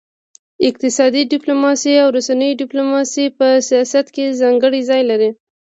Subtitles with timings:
[0.69, 5.29] اقتصادي ډيپلوماسي او د رسنيو ډيپلوماسي په سیاست کي ځانګړی ځای لري.